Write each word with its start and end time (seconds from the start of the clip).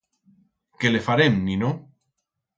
Qué 0.83 0.91
le 0.95 1.03
farem, 1.09 1.39
nino? 1.51 1.71